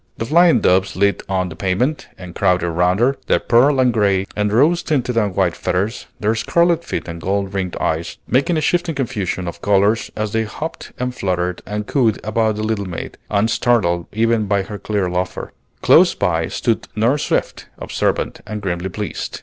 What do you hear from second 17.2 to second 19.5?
Swift, observant and grimly pleased.